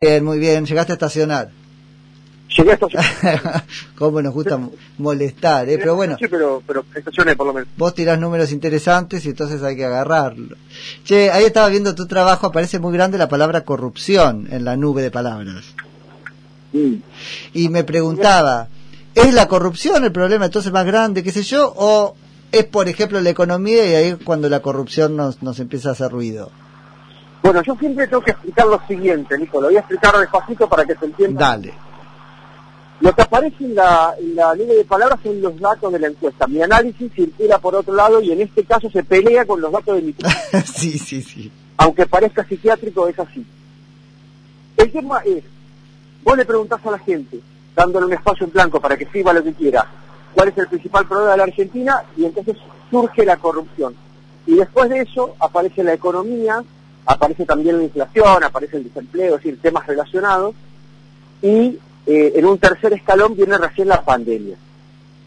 Bien, 0.00 0.24
muy 0.24 0.38
bien. 0.38 0.64
¿Llegaste 0.64 0.92
a 0.92 0.94
estacionar? 0.94 1.50
Llegué 2.56 2.70
a 2.70 2.74
estacionar. 2.74 3.64
Cómo 3.96 4.22
nos 4.22 4.32
gusta 4.32 4.60
molestar, 4.96 5.68
¿eh? 5.68 5.76
Pero 5.76 5.96
bueno, 5.96 6.16
Sí, 6.20 6.28
pero, 6.28 6.62
pero 6.64 6.84
estacioné 6.94 7.34
por 7.34 7.48
lo 7.48 7.52
menos. 7.52 7.68
vos 7.76 7.94
tirás 7.96 8.16
números 8.16 8.52
interesantes 8.52 9.26
y 9.26 9.30
entonces 9.30 9.60
hay 9.64 9.74
que 9.74 9.84
agarrarlo. 9.84 10.54
Che, 11.02 11.32
ahí 11.32 11.46
estaba 11.46 11.68
viendo 11.68 11.96
tu 11.96 12.06
trabajo, 12.06 12.46
aparece 12.46 12.78
muy 12.78 12.92
grande 12.92 13.18
la 13.18 13.28
palabra 13.28 13.62
corrupción 13.64 14.46
en 14.52 14.64
la 14.64 14.76
nube 14.76 15.02
de 15.02 15.10
palabras. 15.10 15.64
Y 17.52 17.68
me 17.68 17.82
preguntaba, 17.82 18.68
¿es 19.16 19.34
la 19.34 19.48
corrupción 19.48 20.04
el 20.04 20.12
problema 20.12 20.44
entonces 20.44 20.70
más 20.70 20.86
grande, 20.86 21.24
qué 21.24 21.32
sé 21.32 21.42
yo, 21.42 21.74
o 21.76 22.14
es, 22.52 22.64
por 22.66 22.88
ejemplo, 22.88 23.20
la 23.20 23.30
economía 23.30 23.84
y 23.84 23.94
ahí 23.96 24.06
es 24.10 24.16
cuando 24.22 24.48
la 24.48 24.60
corrupción 24.62 25.16
nos, 25.16 25.42
nos 25.42 25.58
empieza 25.58 25.88
a 25.88 25.92
hacer 25.92 26.12
ruido? 26.12 26.52
Bueno, 27.48 27.62
yo 27.62 27.74
siempre 27.76 28.06
tengo 28.06 28.22
que 28.22 28.32
explicar 28.32 28.66
lo 28.66 28.78
siguiente, 28.86 29.38
Nico. 29.38 29.58
Lo 29.58 29.68
voy 29.68 29.76
a 29.76 29.80
explicar 29.80 30.14
despacito 30.18 30.68
para 30.68 30.84
que 30.84 30.94
se 30.96 31.06
entienda. 31.06 31.48
Dale. 31.48 31.72
Lo 33.00 33.14
que 33.14 33.22
aparece 33.22 33.64
en 33.64 33.74
la, 33.74 34.14
en 34.20 34.36
la 34.36 34.54
línea 34.54 34.76
de 34.76 34.84
palabras 34.84 35.18
son 35.22 35.40
los 35.40 35.58
datos 35.58 35.90
de 35.90 35.98
la 35.98 36.08
encuesta. 36.08 36.46
Mi 36.46 36.60
análisis 36.60 37.10
circula 37.10 37.58
por 37.58 37.74
otro 37.74 37.94
lado 37.94 38.20
y 38.20 38.32
en 38.32 38.42
este 38.42 38.64
caso 38.64 38.90
se 38.90 39.02
pelea 39.02 39.46
con 39.46 39.62
los 39.62 39.72
datos 39.72 39.96
de 39.96 40.02
mi 40.02 40.14
sí, 40.66 40.98
sí, 40.98 41.22
sí. 41.22 41.50
aunque 41.78 42.04
parezca 42.04 42.44
psiquiátrico, 42.44 43.08
es 43.08 43.18
así. 43.18 43.42
El 44.76 44.92
tema 44.92 45.20
es, 45.24 45.42
vos 46.22 46.36
le 46.36 46.44
preguntás 46.44 46.84
a 46.84 46.90
la 46.90 46.98
gente, 46.98 47.40
dándole 47.74 48.04
un 48.04 48.12
espacio 48.12 48.44
en 48.44 48.52
blanco 48.52 48.78
para 48.78 48.94
que 48.98 49.04
escriba 49.04 49.32
lo 49.32 49.42
que 49.42 49.54
quiera, 49.54 49.86
cuál 50.34 50.48
es 50.48 50.58
el 50.58 50.68
principal 50.68 51.08
problema 51.08 51.30
de 51.30 51.38
la 51.38 51.44
Argentina, 51.44 52.02
y 52.14 52.26
entonces 52.26 52.58
surge 52.90 53.24
la 53.24 53.38
corrupción. 53.38 53.94
Y 54.46 54.56
después 54.56 54.90
de 54.90 55.00
eso 55.00 55.34
aparece 55.40 55.82
la 55.82 55.94
economía, 55.94 56.62
aparece 57.10 57.46
también 57.46 57.78
la 57.78 57.84
inflación, 57.84 58.44
aparece 58.44 58.76
el 58.76 58.84
desempleo, 58.84 59.36
es 59.36 59.42
decir, 59.42 59.58
temas 59.62 59.86
relacionados, 59.86 60.54
y 61.40 61.78
eh, 62.06 62.32
en 62.36 62.44
un 62.44 62.58
tercer 62.58 62.92
escalón 62.92 63.34
viene 63.34 63.56
recién 63.56 63.88
la 63.88 64.04
pandemia. 64.04 64.56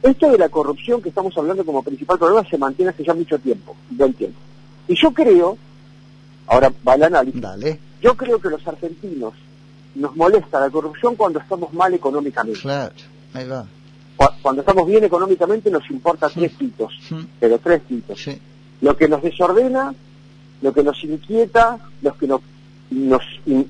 Esto 0.03 0.31
de 0.31 0.37
la 0.37 0.49
corrupción 0.49 1.01
que 1.01 1.09
estamos 1.09 1.35
hablando 1.37 1.65
como 1.65 1.81
principal 1.83 2.17
problema 2.19 2.47
se 2.49 2.57
mantiene 2.57 2.89
hace 2.91 3.03
ya 3.03 3.13
mucho 3.13 3.37
tiempo, 3.39 3.75
buen 3.89 4.13
tiempo. 4.13 4.37
Y 4.87 4.95
yo 4.95 5.11
creo, 5.11 5.57
ahora 6.47 6.71
va 6.87 6.95
el 6.95 7.03
análisis, 7.03 7.41
Dale. 7.41 7.79
yo 8.01 8.15
creo 8.15 8.39
que 8.39 8.49
los 8.49 8.67
argentinos 8.67 9.33
nos 9.95 10.15
molesta 10.15 10.59
la 10.59 10.69
corrupción 10.69 11.15
cuando 11.15 11.39
estamos 11.39 11.73
mal 11.73 11.93
económicamente. 11.93 12.59
Claro. 12.61 12.93
Ahí 13.33 13.47
va. 13.47 13.65
Cu- 14.17 14.25
Cuando 14.41 14.61
estamos 14.61 14.85
bien 14.87 15.03
económicamente 15.03 15.69
nos 15.71 15.89
importa 15.89 16.29
tres 16.29 16.51
pitos, 16.53 16.93
pero 17.39 17.57
tres 17.59 17.81
pitos. 17.87 18.19
Sí. 18.21 18.39
Lo 18.81 18.95
que 18.97 19.07
nos 19.07 19.21
desordena, 19.23 19.93
lo 20.61 20.73
que 20.73 20.83
nos 20.83 21.03
inquieta, 21.03 21.77
lo 22.01 22.17
que 22.17 22.27
nos, 22.27 22.41
nos, 22.91 23.21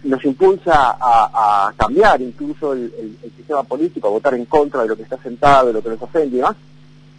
nos 0.04 0.26
impulsa 0.26 0.98
a, 1.00 1.74
cambiar 1.78 2.22
incluso 2.22 2.74
el, 2.74 3.18
sistema 3.38 3.64
político, 3.64 4.08
a 4.08 4.12
votar 4.12 4.34
en 4.34 4.46
contra 4.46 4.82
de 4.82 4.90
lo 4.90 4.96
que 4.96 5.04
está 5.04 5.18
sentado, 5.22 5.68
de 5.68 5.74
lo 5.74 5.82
que 5.82 5.90
nos 5.90 6.02
ofende 6.02 6.36
y 6.36 6.40
demás, 6.40 6.56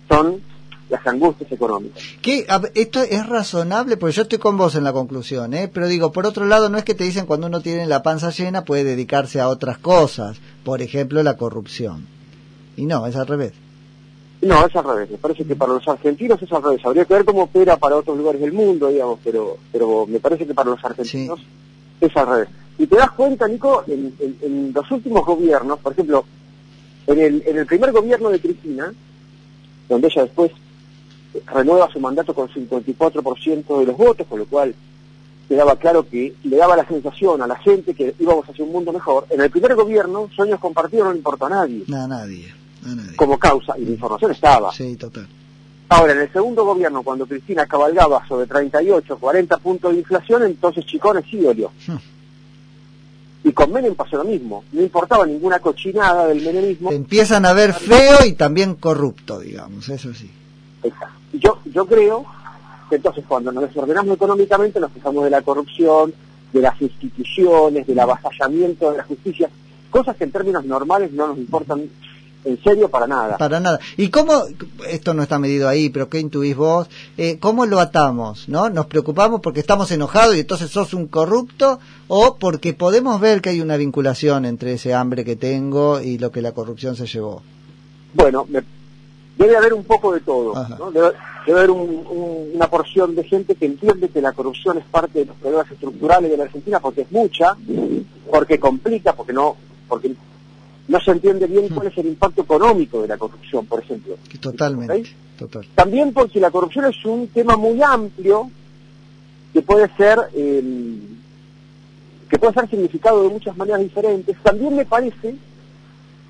son 0.08 0.40
las 0.88 1.06
angustias 1.06 1.50
económicas. 1.50 2.02
¿Qué? 2.20 2.46
Esto 2.74 3.02
es 3.02 3.26
razonable, 3.26 3.96
porque 3.96 4.16
yo 4.16 4.22
estoy 4.22 4.38
con 4.38 4.58
vos 4.58 4.74
en 4.74 4.84
la 4.84 4.92
conclusión, 4.92 5.54
¿eh? 5.54 5.68
Pero 5.72 5.88
digo, 5.88 6.12
por 6.12 6.26
otro 6.26 6.44
lado, 6.44 6.68
no 6.68 6.76
es 6.76 6.84
que 6.84 6.94
te 6.94 7.04
dicen 7.04 7.24
cuando 7.24 7.46
uno 7.46 7.60
tiene 7.62 7.86
la 7.86 8.02
panza 8.02 8.30
llena 8.30 8.64
puede 8.64 8.84
dedicarse 8.84 9.40
a 9.40 9.48
otras 9.48 9.78
cosas, 9.78 10.38
por 10.64 10.82
ejemplo, 10.82 11.22
la 11.22 11.36
corrupción. 11.36 12.06
Y 12.76 12.84
no, 12.84 13.06
es 13.06 13.16
al 13.16 13.26
revés. 13.26 13.52
No, 14.42 14.66
es 14.66 14.74
al 14.76 14.84
revés. 14.84 15.10
Me 15.10 15.18
parece 15.18 15.44
que 15.44 15.54
para 15.56 15.72
los 15.74 15.86
argentinos 15.88 16.42
es 16.42 16.52
al 16.52 16.62
revés. 16.62 16.84
Habría 16.84 17.04
que 17.04 17.14
ver 17.14 17.24
cómo 17.24 17.44
opera 17.44 17.76
para 17.76 17.96
otros 17.96 18.16
lugares 18.18 18.40
del 18.40 18.52
mundo, 18.52 18.88
digamos, 18.88 19.18
pero, 19.22 19.56
pero 19.70 20.04
me 20.06 20.18
parece 20.20 20.46
que 20.46 20.52
para 20.54 20.70
los 20.70 20.84
argentinos 20.84 21.40
es 22.00 22.16
al 22.16 22.26
revés. 22.26 22.48
Y 22.78 22.86
te 22.86 22.96
das 22.96 23.12
cuenta, 23.12 23.46
Nico, 23.46 23.84
en, 23.86 24.14
en- 24.18 24.36
en 24.42 24.72
los 24.74 24.90
últimos 24.90 25.24
gobiernos, 25.24 25.78
por 25.78 25.92
ejemplo, 25.92 26.24
en 27.06 27.20
el, 27.20 27.42
en 27.46 27.58
el 27.58 27.66
primer 27.66 27.92
gobierno 27.92 28.30
de 28.30 28.40
Cristina, 28.40 28.92
donde 29.88 30.08
ella 30.08 30.22
después 30.22 30.50
renueva 31.46 31.88
su 31.92 32.00
mandato 32.00 32.34
con 32.34 32.48
54% 32.48 33.78
de 33.78 33.86
los 33.86 33.96
votos, 33.96 34.26
con 34.26 34.38
lo 34.40 34.46
cual 34.46 34.74
quedaba 35.48 35.76
claro 35.76 36.08
que 36.08 36.34
le 36.44 36.56
daba 36.56 36.76
la 36.76 36.86
sensación 36.88 37.42
a 37.42 37.46
la 37.46 37.56
gente 37.56 37.94
que 37.94 38.14
íbamos 38.18 38.48
hacia 38.48 38.64
un 38.64 38.72
mundo 38.72 38.92
mejor. 38.92 39.26
En 39.30 39.40
el 39.40 39.50
primer 39.50 39.74
gobierno, 39.74 40.28
sueños 40.34 40.58
compartidos 40.60 41.04
no 41.06 41.12
le 41.12 41.18
importó 41.18 41.46
a 41.46 41.50
nadie 41.50 41.84
No, 41.86 42.02
a 42.02 42.08
nadie. 42.08 42.52
Como 43.16 43.38
causa, 43.38 43.78
y 43.78 43.84
la 43.84 43.90
información 43.92 44.32
estaba. 44.32 44.72
Sí, 44.72 44.96
total. 44.96 45.28
Ahora, 45.88 46.12
en 46.12 46.20
el 46.20 46.32
segundo 46.32 46.64
gobierno, 46.64 47.02
cuando 47.02 47.26
Cristina 47.26 47.66
cabalgaba 47.66 48.26
sobre 48.26 48.46
38, 48.46 49.18
40 49.18 49.56
puntos 49.58 49.92
de 49.92 49.98
inflación, 49.98 50.42
entonces 50.44 50.86
Chicones 50.86 51.24
sí 51.30 51.38
dolió. 51.38 51.70
Hmm. 51.86 51.96
Y 53.44 53.52
con 53.52 53.72
Menem 53.72 53.94
pasó 53.94 54.16
lo 54.16 54.24
mismo. 54.24 54.64
No 54.72 54.80
importaba 54.80 55.26
ninguna 55.26 55.58
cochinada 55.58 56.26
del 56.26 56.42
menemismo. 56.42 56.88
Te 56.88 56.94
empiezan 56.94 57.44
a 57.44 57.52
ver 57.52 57.74
feo 57.74 58.24
y 58.24 58.32
también 58.32 58.76
corrupto, 58.76 59.40
digamos, 59.40 59.88
eso 59.88 60.14
sí. 60.14 60.30
Exacto. 60.82 61.18
Yo, 61.34 61.58
yo 61.66 61.86
creo 61.86 62.24
que 62.88 62.96
entonces 62.96 63.24
cuando 63.26 63.52
nos 63.52 63.64
desordenamos 63.64 64.14
económicamente 64.14 64.78
nos 64.78 64.92
quejamos 64.92 65.24
de 65.24 65.30
la 65.30 65.42
corrupción, 65.42 66.14
de 66.52 66.60
las 66.60 66.80
instituciones, 66.80 67.86
del 67.86 67.98
avasallamiento 67.98 68.90
de 68.90 68.98
la 68.98 69.04
justicia, 69.04 69.48
cosas 69.90 70.16
que 70.16 70.24
en 70.24 70.32
términos 70.32 70.64
normales 70.64 71.12
no 71.12 71.28
nos 71.28 71.38
importan 71.38 71.88
en 72.44 72.62
serio 72.62 72.88
para 72.88 73.06
nada. 73.06 73.36
Para 73.38 73.60
nada. 73.60 73.78
¿Y 73.96 74.08
cómo, 74.08 74.32
esto 74.88 75.14
no 75.14 75.22
está 75.22 75.38
medido 75.38 75.68
ahí, 75.68 75.90
pero 75.90 76.08
qué 76.08 76.18
intuís 76.20 76.56
vos? 76.56 76.88
Eh, 77.16 77.38
¿Cómo 77.38 77.66
lo 77.66 77.78
atamos? 77.80 78.48
¿No? 78.48 78.68
¿Nos 78.70 78.86
preocupamos 78.86 79.40
porque 79.40 79.60
estamos 79.60 79.90
enojados 79.92 80.34
y 80.36 80.40
entonces 80.40 80.70
sos 80.70 80.92
un 80.94 81.06
corrupto? 81.06 81.78
¿O 82.08 82.36
porque 82.38 82.72
podemos 82.74 83.20
ver 83.20 83.40
que 83.40 83.50
hay 83.50 83.60
una 83.60 83.76
vinculación 83.76 84.44
entre 84.44 84.72
ese 84.74 84.92
hambre 84.94 85.24
que 85.24 85.36
tengo 85.36 86.00
y 86.00 86.18
lo 86.18 86.30
que 86.32 86.42
la 86.42 86.52
corrupción 86.52 86.96
se 86.96 87.06
llevó? 87.06 87.42
Bueno, 88.14 88.44
me- 88.48 88.62
debe 89.38 89.56
haber 89.56 89.72
un 89.72 89.84
poco 89.84 90.12
de 90.12 90.20
todo. 90.20 90.52
¿no? 90.78 90.90
Debe, 90.90 91.12
debe 91.46 91.58
haber 91.60 91.70
un- 91.70 92.04
un- 92.10 92.50
una 92.54 92.68
porción 92.68 93.14
de 93.14 93.24
gente 93.24 93.54
que 93.54 93.66
entiende 93.66 94.08
que 94.08 94.20
la 94.20 94.32
corrupción 94.32 94.78
es 94.78 94.84
parte 94.84 95.20
de 95.20 95.24
los 95.26 95.36
problemas 95.36 95.70
estructurales 95.70 96.30
de 96.30 96.36
la 96.36 96.44
Argentina 96.44 96.80
porque 96.80 97.02
es 97.02 97.12
mucha, 97.12 97.56
porque 98.30 98.58
complica, 98.60 99.14
porque 99.14 99.32
no, 99.32 99.56
porque 99.88 100.14
no 100.92 101.00
se 101.00 101.10
entiende 101.10 101.46
bien 101.46 101.70
cuál 101.70 101.86
es 101.86 101.96
el 101.96 102.06
impacto 102.06 102.42
económico 102.42 103.00
de 103.00 103.08
la 103.08 103.16
corrupción, 103.16 103.64
por 103.64 103.82
ejemplo. 103.82 104.16
Totalmente. 104.38 105.10
También 105.74 106.12
porque 106.12 106.38
la 106.38 106.50
corrupción 106.50 106.84
es 106.84 107.02
un 107.06 107.28
tema 107.28 107.56
muy 107.56 107.82
amplio 107.82 108.50
que 109.54 109.62
puede 109.62 109.88
ser 109.96 110.18
eh, 110.34 110.62
que 112.28 112.38
puede 112.38 112.52
ser 112.52 112.68
significado 112.68 113.22
de 113.22 113.30
muchas 113.30 113.56
maneras 113.56 113.80
diferentes. 113.80 114.36
También 114.42 114.76
me 114.76 114.84
parece 114.84 115.34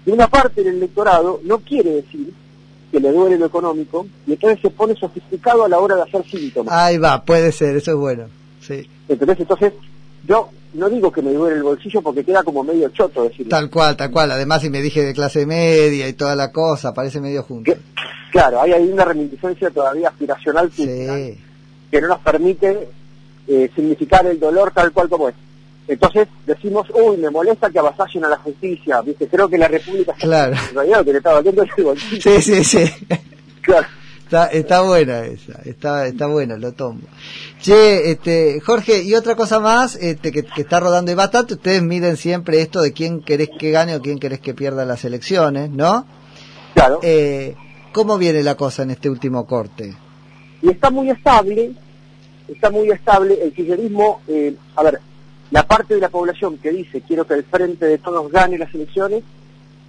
que 0.04 0.10
una 0.12 0.28
parte 0.28 0.62
del 0.62 0.76
electorado 0.76 1.40
no 1.42 1.58
quiere 1.58 1.94
decir 1.94 2.32
que 2.92 3.00
le 3.00 3.10
duele 3.10 3.38
lo 3.38 3.46
económico 3.46 4.06
y 4.28 4.34
entonces 4.34 4.60
se 4.62 4.70
pone 4.70 4.94
sofisticado 4.94 5.64
a 5.64 5.68
la 5.68 5.80
hora 5.80 5.96
de 5.96 6.02
hacer 6.02 6.24
síntomas. 6.24 6.72
Ahí 6.72 6.98
va, 6.98 7.24
puede 7.24 7.50
ser, 7.50 7.74
eso 7.74 7.90
es 7.90 7.96
bueno. 7.96 8.26
Sí. 8.60 8.88
¿Entendés? 9.08 9.40
Entonces, 9.40 9.72
yo 10.24 10.50
no 10.74 10.88
digo 10.88 11.10
que 11.12 11.22
me 11.22 11.32
duele 11.32 11.56
el 11.56 11.62
bolsillo 11.62 12.00
porque 12.02 12.24
queda 12.24 12.42
como 12.42 12.62
medio 12.64 12.88
choto 12.90 13.24
decirlo. 13.24 13.50
Tal 13.50 13.70
cual, 13.70 13.96
tal 13.96 14.10
cual. 14.10 14.30
Además, 14.30 14.62
si 14.62 14.70
me 14.70 14.80
dije 14.82 15.02
de 15.02 15.12
clase 15.14 15.44
media 15.46 16.08
y 16.08 16.12
toda 16.14 16.34
la 16.36 16.50
cosa, 16.52 16.92
parece 16.94 17.20
medio 17.20 17.42
junto. 17.42 17.72
Que- 17.72 17.78
claro, 18.30 18.62
hay 18.62 18.72
ahí 18.72 18.88
una 18.88 19.04
reminiscencia 19.04 19.70
todavía 19.70 20.08
aspiracional. 20.08 20.70
Sí. 20.72 21.38
que 21.90 22.00
no 22.00 22.08
nos 22.08 22.20
permite 22.20 22.88
eh, 23.46 23.70
significar 23.74 24.24
el 24.26 24.40
dolor 24.40 24.72
tal 24.72 24.90
cual 24.92 25.08
como 25.10 25.28
es. 25.28 25.34
Entonces 25.88 26.26
decimos, 26.46 26.86
uy, 26.94 27.16
me 27.18 27.28
molesta 27.28 27.68
que 27.68 27.78
avasallen 27.80 28.24
a 28.24 28.28
la 28.28 28.36
justicia, 28.38 29.00
¿viste? 29.02 29.26
Creo 29.28 29.48
que 29.48 29.58
la 29.58 29.68
República 29.68 30.12
está 30.12 30.24
Claro. 30.26 30.56
lo 30.74 31.04
que 31.04 31.12
le 31.12 31.18
estaba 31.18 31.40
el 31.40 31.84
bolsillo. 31.84 32.22
Sí, 32.22 32.40
sí, 32.40 32.64
sí. 32.64 32.84
Claro. 33.60 33.86
Está, 34.32 34.46
está 34.46 34.80
buena 34.80 35.26
esa, 35.26 35.60
está, 35.66 36.06
está 36.06 36.26
buena, 36.26 36.56
lo 36.56 36.72
tomo. 36.72 37.00
Che, 37.60 38.12
este, 38.12 38.62
Jorge, 38.62 39.02
y 39.02 39.14
otra 39.14 39.36
cosa 39.36 39.60
más, 39.60 39.94
este, 39.96 40.32
que, 40.32 40.42
que 40.42 40.62
está 40.62 40.80
rodando 40.80 41.12
y 41.12 41.14
bastante, 41.14 41.52
ustedes 41.52 41.82
miden 41.82 42.16
siempre 42.16 42.62
esto 42.62 42.80
de 42.80 42.94
quién 42.94 43.20
querés 43.20 43.50
que 43.58 43.70
gane 43.70 43.94
o 43.94 44.00
quién 44.00 44.18
querés 44.18 44.40
que 44.40 44.54
pierda 44.54 44.86
las 44.86 45.04
elecciones, 45.04 45.68
¿no? 45.68 46.06
Claro. 46.72 47.00
Eh, 47.02 47.56
¿Cómo 47.92 48.16
viene 48.16 48.42
la 48.42 48.54
cosa 48.54 48.84
en 48.84 48.92
este 48.92 49.10
último 49.10 49.46
corte? 49.46 49.94
Y 50.62 50.70
está 50.70 50.88
muy 50.88 51.10
estable, 51.10 51.72
está 52.48 52.70
muy 52.70 52.90
estable. 52.90 53.38
El 53.38 53.52
kirchnerismo, 53.52 54.22
eh, 54.28 54.56
a 54.76 54.82
ver, 54.82 54.98
la 55.50 55.66
parte 55.66 55.94
de 55.94 56.00
la 56.00 56.08
población 56.08 56.56
que 56.56 56.70
dice 56.70 57.02
quiero 57.06 57.26
que 57.26 57.34
el 57.34 57.44
frente 57.44 57.84
de 57.84 57.98
todos 57.98 58.32
gane 58.32 58.56
las 58.56 58.72
elecciones, 58.72 59.24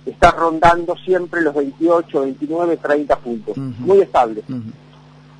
está 0.05 0.31
rondando 0.31 0.95
siempre 0.97 1.41
los 1.41 1.55
28, 1.55 2.21
29, 2.21 2.77
30 2.77 3.17
puntos. 3.19 3.57
Muy 3.57 4.01
estable, 4.01 4.43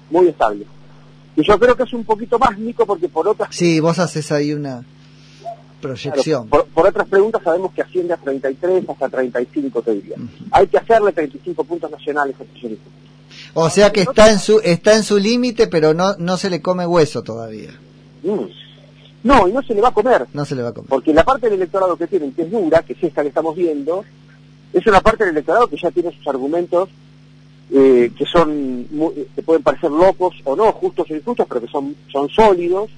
muy 0.09 0.27
estable. 0.27 0.65
Y 1.35 1.43
yo 1.43 1.59
creo 1.59 1.75
que 1.75 1.83
es 1.83 1.93
un 1.93 2.03
poquito 2.03 2.37
más, 2.37 2.57
Nico, 2.57 2.85
porque 2.85 3.09
por 3.09 3.27
otras 3.27 3.55
Sí, 3.55 3.79
vos 3.79 3.97
haces 3.99 4.31
ahí 4.31 4.53
una 4.53 4.85
proyección. 5.81 6.47
Claro, 6.47 6.65
por, 6.65 6.73
por 6.73 6.87
otras 6.87 7.07
preguntas 7.07 7.41
sabemos 7.43 7.73
que 7.73 7.81
asciende 7.81 8.13
a 8.13 8.17
33 8.17 8.87
hasta 8.87 9.09
35, 9.09 9.81
te 9.81 9.93
diría. 9.95 10.15
Ujú. 10.15 10.45
Hay 10.51 10.67
que 10.67 10.77
hacerle 10.77 11.11
35 11.11 11.63
puntos 11.63 11.89
nacionales 11.91 12.35
a 12.39 12.45
kirchnerismo. 12.45 12.85
O 13.55 13.69
sea 13.69 13.91
que 13.91 14.01
está 14.01 14.31
en 14.31 14.39
su, 14.39 14.59
está 14.63 14.95
en 14.95 15.03
su 15.03 15.17
límite, 15.17 15.67
pero 15.67 15.93
no, 15.93 16.15
no 16.17 16.37
se 16.37 16.49
le 16.49 16.61
come 16.61 16.85
hueso 16.85 17.23
todavía. 17.23 17.71
Mm. 18.23 18.45
No, 19.23 19.47
y 19.47 19.53
no 19.53 19.61
se 19.63 19.73
le 19.73 19.81
va 19.81 19.89
a 19.89 19.93
comer. 19.93 20.27
No 20.33 20.45
se 20.45 20.55
le 20.55 20.61
va 20.63 20.69
a 20.69 20.73
comer. 20.73 20.89
Porque 20.89 21.13
la 21.13 21.23
parte 21.23 21.47
del 21.47 21.55
electorado 21.55 21.95
que 21.97 22.07
tienen, 22.07 22.33
que 22.33 22.43
es 22.43 22.51
dura, 22.51 22.83
que 22.83 22.93
es 22.93 23.03
esta 23.03 23.21
que 23.21 23.29
estamos 23.29 23.55
viendo, 23.55 24.03
es 24.73 24.87
una 24.87 25.01
parte 25.01 25.23
del 25.23 25.33
electorado 25.33 25.67
que 25.67 25.77
ya 25.77 25.91
tiene 25.91 26.11
sus 26.11 26.27
argumentos 26.27 26.89
eh, 27.71 28.11
que 28.15 28.25
son 28.25 28.85
que 29.35 29.41
pueden 29.41 29.63
parecer 29.63 29.89
locos 29.89 30.35
o 30.43 30.55
no, 30.55 30.71
justos 30.73 31.09
o 31.09 31.15
injustos, 31.15 31.47
pero 31.47 31.61
que 31.61 31.67
son, 31.67 31.95
son 32.11 32.29
sólidos, 32.29 32.91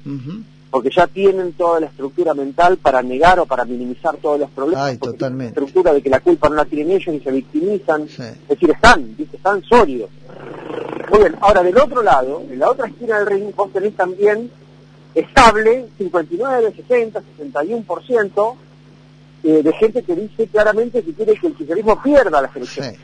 porque 0.70 0.90
ya 0.90 1.08
tienen 1.08 1.54
toda 1.54 1.80
la 1.80 1.86
estructura 1.86 2.34
mental 2.34 2.78
para 2.78 3.02
negar 3.02 3.40
o 3.40 3.46
para 3.46 3.64
minimizar 3.64 4.18
todos 4.18 4.38
los 4.40 4.50
problemas. 4.50 4.84
Ay, 4.84 4.98
totalmente. 4.98 5.46
La 5.46 5.66
estructura 5.66 5.94
de 5.94 6.02
que 6.02 6.10
la 6.10 6.20
culpa 6.20 6.50
no 6.50 6.56
la 6.56 6.66
tienen 6.66 6.92
ellos 6.92 7.16
y 7.16 7.20
se 7.22 7.32
victimizan. 7.32 8.04
Es 8.04 8.48
decir, 8.50 8.72
están, 8.72 9.16
están 9.18 9.64
sólidos. 9.64 10.10
Muy 11.10 11.20
bien, 11.20 11.36
ahora 11.40 11.64
del 11.64 11.78
otro 11.78 12.02
lado, 12.02 12.44
en 12.50 12.60
la 12.60 12.70
otra 12.70 12.88
esquina 12.88 13.20
del 13.20 13.28
ring, 13.28 13.56
vos 13.56 13.72
tenés 13.72 13.96
también 13.96 14.52
estable, 15.14 15.86
59, 15.98 16.74
60, 16.76 17.22
61% 17.40 18.56
eh, 19.48 19.62
de 19.62 19.74
gente 19.74 20.02
que 20.02 20.16
dice 20.16 20.48
claramente 20.48 21.04
que 21.04 21.14
quiere 21.14 21.36
que 21.36 21.46
el 21.46 21.54
kirchnerismo 21.54 22.02
pierda 22.02 22.42
las 22.42 22.56
elecciones. 22.56 22.98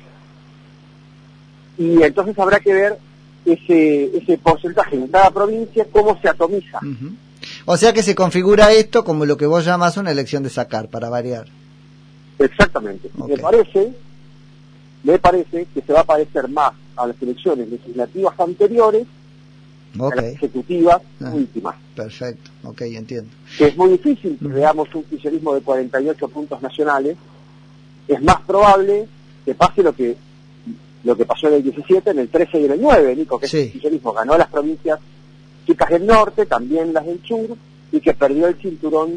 Y 1.77 2.01
entonces 2.01 2.37
habrá 2.39 2.59
que 2.59 2.73
ver 2.73 2.97
ese, 3.45 4.17
ese 4.17 4.39
porcentaje 4.39 4.95
en 4.95 5.07
cada 5.07 5.29
provincia, 5.29 5.85
cómo 5.91 6.19
se 6.19 6.27
atomiza. 6.27 6.79
O 7.65 7.77
sea 7.77 7.93
que 7.93 8.01
se 8.01 8.15
configura 8.15 8.71
esto 8.71 9.03
como 9.03 9.27
lo 9.27 9.37
que 9.37 9.45
vos 9.45 9.65
llamas 9.65 9.97
una 9.97 10.09
elección 10.09 10.41
de 10.41 10.49
sacar, 10.49 10.89
para 10.89 11.09
variar. 11.09 11.45
Exactamente. 12.39 13.11
Me 13.27 13.37
parece, 13.37 13.93
me 15.03 15.19
parece 15.19 15.67
que 15.71 15.81
se 15.81 15.93
va 15.93 15.99
a 15.99 16.05
parecer 16.05 16.47
más 16.49 16.71
a 16.95 17.05
las 17.05 17.21
elecciones 17.21 17.69
legislativas 17.69 18.33
anteriores 18.39 19.05
a 19.99 20.15
las 20.15 20.25
ejecutivas 20.25 21.01
ah, 21.21 21.31
últimas. 21.33 21.75
Perfecto, 21.95 22.51
ok, 22.63 22.81
entiendo. 22.81 23.29
Que 23.57 23.67
es 23.67 23.77
muy 23.77 23.89
difícil 23.91 24.37
que 24.39 24.47
veamos 24.47 24.93
un 24.95 25.03
kirchnerismo 25.03 25.53
de 25.53 25.61
48 25.61 26.27
puntos 26.29 26.61
nacionales. 26.61 27.17
Es 28.07 28.21
más 28.21 28.41
probable 28.41 29.07
que 29.45 29.55
pase 29.55 29.83
lo 29.83 29.93
que 29.93 30.15
lo 31.03 31.17
que 31.17 31.25
pasó 31.25 31.47
en 31.47 31.55
el 31.55 31.63
17, 31.63 32.11
en 32.11 32.19
el 32.19 32.29
13 32.29 32.59
y 32.59 32.65
en 32.65 32.71
el 32.73 32.81
9, 32.81 33.15
Nico, 33.15 33.39
que 33.39 33.45
el 33.45 33.71
kirchnerismo. 33.71 34.13
Ganó 34.13 34.37
las 34.37 34.47
provincias 34.49 34.99
chicas 35.65 35.89
del 35.89 36.05
norte, 36.05 36.45
también 36.45 36.93
las 36.93 37.05
del 37.05 37.21
sur, 37.23 37.57
y 37.91 37.99
que 37.99 38.13
perdió 38.13 38.47
el 38.47 38.55
cinturón 38.55 39.11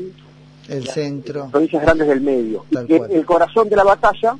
el 0.69 0.87
centro. 0.87 1.41
las 1.41 1.51
provincias 1.51 1.83
grandes 1.83 2.09
del 2.09 2.21
medio. 2.21 2.65
Y 2.71 2.87
que 2.87 2.97
el 2.97 3.27
corazón 3.27 3.69
de 3.69 3.77
la 3.77 3.85
batalla 3.85 4.37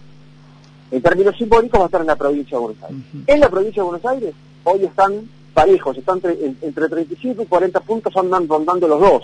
en 0.91 1.03
términos 1.03 1.37
simbólicos 1.37 1.81
va 1.81 1.85
a 1.85 1.87
estar 1.87 2.01
en 2.01 2.07
la 2.07 2.17
provincia 2.17 2.57
de 2.57 2.65
Buenos 2.65 2.83
Aires. 2.83 3.05
En 3.27 3.41
la 3.41 3.49
provincia 3.49 3.83
de 3.83 3.89
Buenos 3.89 4.07
Aires 4.07 4.35
hoy 4.65 4.85
están 4.85 5.29
parejos 5.55 5.97
están 5.97 6.21
entre 6.61 6.89
35 6.89 7.43
y 7.43 7.47
40 7.47 7.81
puntos 7.81 8.17
andan 8.17 8.49
rondando 8.49 8.89
los 8.89 9.01
dos 9.01 9.23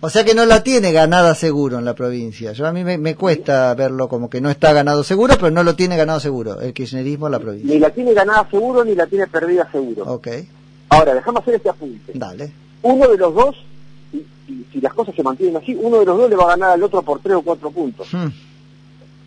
o 0.00 0.10
sea 0.10 0.24
que 0.24 0.34
no 0.34 0.46
la 0.46 0.62
tiene 0.62 0.92
ganada 0.92 1.34
seguro 1.34 1.78
en 1.78 1.84
la 1.84 1.94
provincia. 1.94 2.52
Yo 2.52 2.66
a 2.66 2.72
mí 2.72 2.84
me, 2.84 3.14
cuesta 3.16 3.74
verlo 3.74 4.08
como 4.08 4.30
que 4.30 4.40
no 4.40 4.48
está 4.48 4.72
ganado 4.72 5.02
seguro, 5.02 5.34
pero 5.36 5.50
no 5.50 5.64
lo 5.64 5.74
tiene 5.74 5.96
ganado 5.96 6.20
seguro 6.20 6.60
el 6.60 6.72
kirchnerismo 6.72 7.26
en 7.26 7.32
la 7.32 7.40
provincia. 7.40 7.74
Ni 7.74 7.80
la 7.80 7.90
tiene 7.90 8.14
ganada 8.14 8.48
seguro 8.48 8.84
ni 8.84 8.94
la 8.94 9.06
tiene 9.06 9.26
perdida 9.26 9.68
seguro. 9.72 10.04
Ok. 10.04 10.28
Ahora, 10.90 11.14
dejamos 11.14 11.42
hacer 11.42 11.56
este 11.56 11.68
apunte. 11.68 12.12
Dale. 12.14 12.52
Uno 12.82 13.08
de 13.08 13.18
los 13.18 13.34
dos, 13.34 13.56
y, 14.12 14.24
si 14.72 14.80
las 14.80 14.94
cosas 14.94 15.16
se 15.16 15.22
mantienen 15.24 15.56
así, 15.56 15.76
uno 15.78 15.98
de 15.98 16.06
los 16.06 16.16
dos 16.16 16.30
le 16.30 16.36
va 16.36 16.44
a 16.44 16.48
ganar 16.50 16.70
al 16.70 16.82
otro 16.82 17.02
por 17.02 17.18
tres 17.18 17.34
o 17.34 17.42
cuatro 17.42 17.70
puntos. 17.72 18.06
Hmm. 18.12 18.28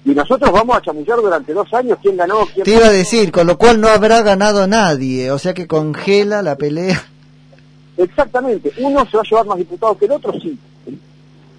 Y 0.03 0.11
nosotros 0.11 0.51
vamos 0.51 0.77
a 0.77 0.81
chamullar 0.81 1.17
durante 1.21 1.53
dos 1.53 1.71
años 1.73 1.97
quién 2.01 2.17
ganó, 2.17 2.45
quién 2.53 2.65
Te 2.65 2.71
iba 2.71 2.87
a 2.87 2.91
decir, 2.91 3.31
con 3.31 3.45
lo 3.45 3.57
cual 3.57 3.79
no 3.79 3.87
habrá 3.87 4.21
ganado 4.23 4.65
nadie, 4.67 5.31
o 5.31 5.37
sea 5.37 5.53
que 5.53 5.67
congela 5.67 6.41
la 6.41 6.55
pelea. 6.55 7.03
Exactamente, 7.97 8.71
uno 8.79 9.05
se 9.05 9.17
va 9.17 9.23
a 9.23 9.29
llevar 9.29 9.45
más 9.45 9.57
diputados 9.59 9.97
que 9.97 10.05
el 10.05 10.11
otro, 10.11 10.33
sí. 10.33 10.57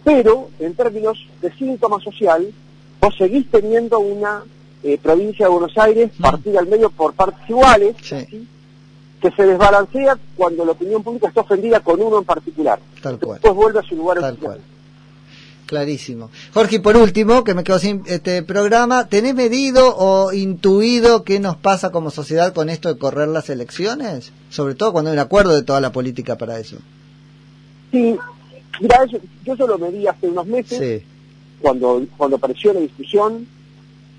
Pero, 0.02 0.48
en 0.58 0.74
términos 0.74 1.18
de 1.40 1.52
síntoma 1.52 2.00
social, 2.00 2.52
vos 3.00 3.14
seguís 3.16 3.48
teniendo 3.48 4.00
una 4.00 4.42
eh, 4.82 4.98
provincia 5.00 5.46
de 5.46 5.52
Buenos 5.52 5.78
Aires 5.78 6.10
hmm. 6.18 6.22
partida 6.22 6.58
al 6.58 6.66
medio 6.66 6.90
por 6.90 7.12
partes 7.14 7.48
iguales, 7.48 7.94
sí 8.02 8.48
que 9.22 9.30
se 9.30 9.46
desbalancea 9.46 10.18
cuando 10.36 10.64
la 10.64 10.72
opinión 10.72 11.02
pública 11.02 11.28
está 11.28 11.42
ofendida 11.42 11.78
con 11.78 12.02
uno 12.02 12.18
en 12.18 12.24
particular. 12.24 12.80
Tal 13.00 13.18
cual. 13.20 13.38
Después 13.40 13.54
vuelve 13.54 13.78
a 13.78 13.82
su 13.82 13.94
lugar 13.94 14.18
Tal 14.18 14.36
cual. 14.36 14.60
Clarísimo. 15.72 16.28
Jorge, 16.52 16.80
por 16.80 16.98
último, 16.98 17.44
que 17.44 17.54
me 17.54 17.64
quedo 17.64 17.78
sin 17.78 18.02
este 18.04 18.42
programa, 18.42 19.08
¿tenés 19.08 19.34
medido 19.34 19.96
o 19.96 20.30
intuido 20.34 21.24
qué 21.24 21.40
nos 21.40 21.56
pasa 21.56 21.88
como 21.88 22.10
sociedad 22.10 22.52
con 22.52 22.68
esto 22.68 22.92
de 22.92 22.98
correr 22.98 23.28
las 23.28 23.48
elecciones? 23.48 24.34
Sobre 24.50 24.74
todo 24.74 24.92
cuando 24.92 25.10
hay 25.10 25.14
un 25.14 25.20
acuerdo 25.20 25.54
de 25.54 25.62
toda 25.62 25.80
la 25.80 25.90
política 25.90 26.36
para 26.36 26.58
eso. 26.58 26.76
Sí, 27.90 28.14
mira, 28.82 29.06
yo, 29.06 29.18
yo 29.46 29.56
solo 29.56 29.78
medí 29.78 30.06
hace 30.06 30.28
unos 30.28 30.46
meses, 30.46 31.04
cuando, 31.62 32.04
cuando 32.18 32.36
apareció 32.36 32.74
la 32.74 32.80
discusión, 32.80 33.46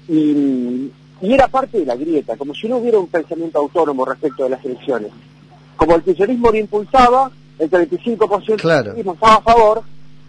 y 0.07 0.89
y 1.21 1.33
era 1.33 1.47
parte 1.47 1.77
de 1.77 1.85
la 1.85 1.95
grieta, 1.95 2.35
como 2.35 2.55
si 2.55 2.67
no 2.67 2.77
hubiera 2.77 2.97
un 2.97 3.07
pensamiento 3.07 3.59
autónomo 3.59 4.05
respecto 4.05 4.43
de 4.43 4.49
las 4.49 4.65
elecciones. 4.65 5.11
Como 5.77 5.95
el 5.95 6.01
kirchnerismo 6.01 6.49
lo 6.49 6.57
impulsaba, 6.57 7.31
el 7.59 7.69
35% 7.69 8.57
claro. 8.57 8.93
estaba 8.95 9.35
a 9.35 9.41
favor, 9.41 9.83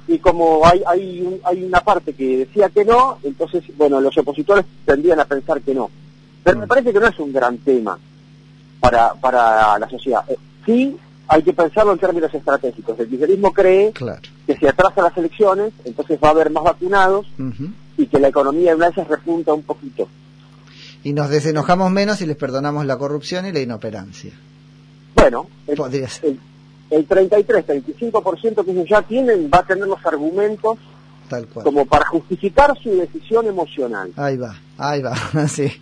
y 0.06 0.18
como 0.18 0.66
hay, 0.66 0.82
hay, 0.86 1.40
hay 1.44 1.64
una 1.64 1.80
parte 1.80 2.12
que 2.12 2.38
decía 2.38 2.68
que 2.68 2.84
no, 2.84 3.18
entonces, 3.22 3.64
bueno, 3.76 4.00
los 4.00 4.16
opositores 4.18 4.64
tendrían 4.84 5.20
a 5.20 5.24
pensar 5.24 5.60
que 5.62 5.74
no. 5.74 5.90
Pero 6.42 6.58
me 6.58 6.66
mm. 6.66 6.68
parece 6.68 6.92
que 6.92 7.00
no 7.00 7.06
es 7.06 7.18
un 7.18 7.32
gran 7.32 7.58
tema 7.58 7.98
para, 8.80 9.14
para 9.14 9.78
la 9.78 9.88
sociedad. 9.88 10.24
Eh, 10.28 10.36
sí, 10.66 10.96
hay 11.28 11.42
que 11.42 11.52
pensarlo 11.52 11.92
en 11.92 11.98
términos 11.98 12.32
estratégicos. 12.34 12.98
El 13.00 13.08
kirchnerismo 13.08 13.52
cree 13.52 13.92
que 14.46 14.56
si 14.56 14.66
atrasa 14.66 15.02
las 15.02 15.16
elecciones, 15.16 15.72
entonces 15.84 16.18
va 16.22 16.28
a 16.28 16.32
haber 16.32 16.50
más 16.50 16.64
vacunados 16.64 17.26
y 17.96 18.06
que 18.06 18.18
la 18.18 18.28
economía 18.28 18.70
de 18.70 18.76
una 18.76 18.90
vez 18.90 19.08
repunta 19.08 19.54
un 19.54 19.62
poquito 19.62 20.08
y 21.04 21.12
nos 21.12 21.28
desenojamos 21.28 21.92
menos 21.92 22.20
y 22.22 22.26
les 22.26 22.36
perdonamos 22.36 22.86
la 22.86 22.96
corrupción 22.96 23.46
y 23.46 23.52
la 23.52 23.60
inoperancia. 23.60 24.32
Bueno, 25.14 25.48
el, 25.66 25.78
el, 26.22 26.40
33, 26.90 27.66
35% 27.66 28.64
que 28.64 28.70
ellos 28.70 28.86
ya 28.88 29.02
tienen 29.02 29.50
va 29.52 29.58
a 29.58 29.62
tener 29.64 29.86
los 29.86 30.04
argumentos 30.04 30.78
Tal 31.28 31.46
cual. 31.48 31.64
como 31.64 31.86
para 31.86 32.06
justificar 32.06 32.72
su 32.82 32.90
decisión 32.90 33.46
emocional. 33.46 34.12
Ahí 34.16 34.36
va, 34.36 34.56
ahí 34.78 35.02
va, 35.02 35.16
sí. 35.48 35.72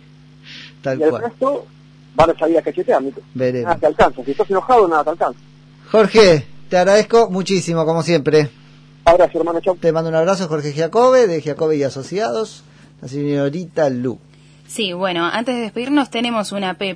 Tal 0.81 0.99
y 0.99 1.03
el 1.03 1.17
resto 1.19 1.65
van 2.15 2.29
a 2.31 2.37
salir 2.37 2.57
a 2.57 2.61
cachetear. 2.61 3.01
Veremos. 3.33 3.65
Nada 3.67 3.79
te 3.79 3.85
alcanza. 3.87 4.23
Si 4.23 4.31
estás 4.31 4.49
enojado, 4.49 4.87
nada 4.87 5.03
te 5.03 5.09
alcanza. 5.11 5.39
Jorge, 5.91 6.45
te 6.69 6.77
agradezco 6.77 7.29
muchísimo, 7.29 7.85
como 7.85 8.01
siempre. 8.03 8.49
Abrazo, 9.05 9.37
hermano. 9.39 9.59
Chau. 9.61 9.75
Te 9.77 9.91
mando 9.91 10.09
un 10.09 10.15
abrazo, 10.15 10.47
Jorge 10.47 10.71
Giacobbe, 10.71 11.27
de 11.27 11.41
Giacobbe 11.41 11.77
y 11.77 11.83
Asociados, 11.83 12.63
la 13.01 13.07
señorita 13.07 13.89
Lu. 13.89 14.17
Sí, 14.65 14.93
bueno, 14.93 15.25
antes 15.25 15.55
de 15.55 15.61
despedirnos 15.61 16.09
tenemos 16.09 16.51
una 16.51 16.77
P 16.77 16.91